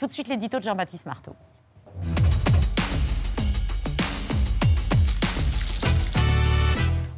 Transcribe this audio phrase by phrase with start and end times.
[0.00, 1.36] Tout de suite, l'édito de Jean-Baptiste Marteau.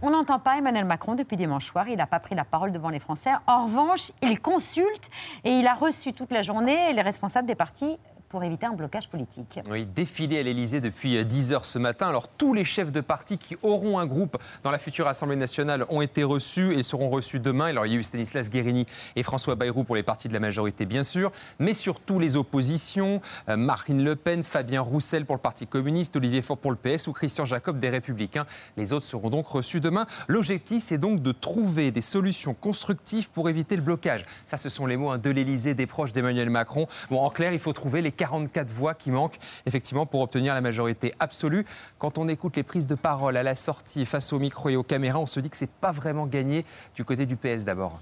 [0.00, 1.88] On n'entend pas Emmanuel Macron depuis dimanche soir.
[1.88, 3.30] Il n'a pas pris la parole devant les Français.
[3.48, 5.10] En revanche, il consulte
[5.42, 9.08] et il a reçu toute la journée les responsables des partis pour éviter un blocage
[9.08, 9.58] politique.
[9.70, 12.08] Oui, défilé à l'Elysée depuis 10 euh, heures ce matin.
[12.08, 15.86] Alors tous les chefs de parti qui auront un groupe dans la future Assemblée nationale
[15.88, 17.66] ont été reçus et seront reçus demain.
[17.66, 18.86] Alors il y a eu Stanislas Guérini
[19.16, 23.20] et François Bayrou pour les partis de la majorité bien sûr, mais surtout les oppositions,
[23.48, 27.06] euh, Marine Le Pen, Fabien Roussel pour le Parti communiste, Olivier Faure pour le PS
[27.06, 28.44] ou Christian Jacob des Républicains.
[28.76, 30.06] Les autres seront donc reçus demain.
[30.26, 34.26] L'objectif c'est donc de trouver des solutions constructives pour éviter le blocage.
[34.44, 36.86] Ça ce sont les mots hein, de l'Elysée des proches d'Emmanuel Macron.
[37.10, 40.60] Bon en clair, il faut trouver les 44 voix qui manquent effectivement pour obtenir la
[40.60, 41.64] majorité absolue.
[41.98, 44.82] Quand on écoute les prises de parole à la sortie face au micro et aux
[44.82, 47.98] caméras, on se dit que c'est pas vraiment gagné du côté du PS d'abord.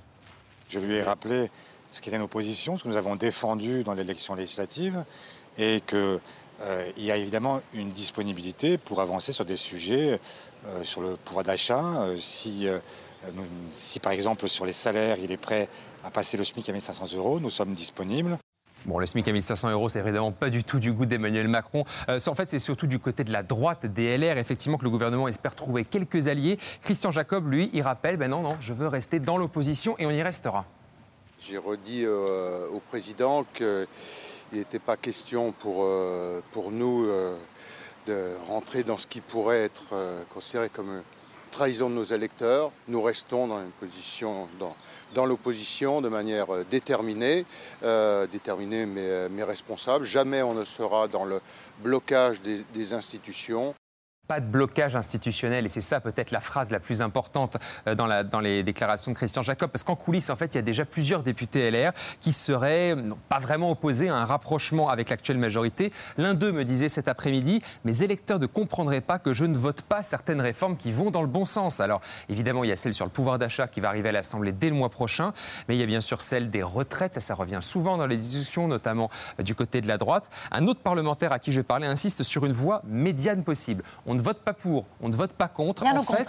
[0.68, 1.50] Je lui ai rappelé
[1.90, 5.04] ce qui était nos positions, ce que nous avons défendu dans l'élection législative
[5.58, 6.18] et qu'il
[6.62, 10.18] euh, y a évidemment une disponibilité pour avancer sur des sujets,
[10.66, 11.82] euh, sur le pouvoir d'achat.
[11.82, 12.66] Euh, si,
[13.70, 15.68] si par exemple sur les salaires, il est prêt
[16.04, 18.38] à passer le SMIC à 1500 euros, nous sommes disponibles.
[18.86, 21.82] Bon, le SMIC à 1500 euros, c'est évidemment pas du tout du goût d'Emmanuel Macron.
[22.08, 24.90] Euh, en fait, c'est surtout du côté de la droite des LR, effectivement, que le
[24.90, 26.56] gouvernement espère trouver quelques alliés.
[26.82, 30.12] Christian Jacob, lui, il rappelle, ben non, non, je veux rester dans l'opposition et on
[30.12, 30.66] y restera.
[31.40, 33.88] J'ai redit euh, au président qu'il
[34.52, 37.08] n'était pas question pour, euh, pour nous
[38.06, 39.94] de rentrer dans ce qui pourrait être
[40.32, 41.02] considéré comme
[41.50, 42.72] trahison de nos électeurs.
[42.88, 44.76] Nous restons dans une position, dans,
[45.14, 47.44] dans l'opposition de manière euh, déterminée,
[47.82, 50.04] euh, déterminée mais, mais, responsable.
[50.04, 51.40] Jamais on ne sera dans le
[51.82, 53.74] blocage des, des institutions
[54.26, 55.66] pas de blocage institutionnel.
[55.66, 59.42] Et c'est ça peut-être la phrase la plus importante euh, dans, les déclarations de Christian
[59.42, 59.70] Jacob.
[59.70, 62.94] Parce qu'en coulisses, en fait, il y a déjà plusieurs députés LR qui seraient
[63.28, 65.92] pas vraiment opposés à un rapprochement avec l'actuelle majorité.
[66.18, 69.82] L'un d'eux me disait cet après-midi, mes électeurs ne comprendraient pas que je ne vote
[69.82, 71.80] pas certaines réformes qui vont dans le bon sens.
[71.80, 74.52] Alors évidemment, il y a celle sur le pouvoir d'achat qui va arriver à l'Assemblée
[74.52, 75.32] dès le mois prochain.
[75.68, 77.14] Mais il y a bien sûr celle des retraites.
[77.14, 80.28] Ça, ça revient souvent dans les discussions, notamment euh, du côté de la droite.
[80.50, 83.82] Un autre parlementaire à qui je parlais insiste sur une voie médiane possible.
[84.16, 85.84] Ne vote pas pour, on ne vote pas contre.
[85.84, 86.28] en fait,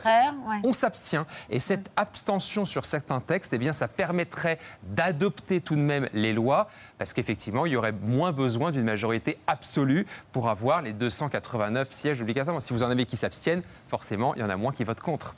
[0.63, 1.25] on s'abstient.
[1.49, 6.33] Et cette abstention sur certains textes, eh bien, ça permettrait d'adopter tout de même les
[6.33, 6.67] lois,
[6.97, 12.21] parce qu'effectivement, il y aurait moins besoin d'une majorité absolue pour avoir les 289 sièges
[12.21, 12.59] obligatoirement.
[12.59, 15.35] Si vous en avez qui s'abstiennent, forcément, il y en a moins qui votent contre.